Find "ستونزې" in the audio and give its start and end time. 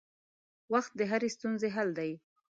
1.35-1.67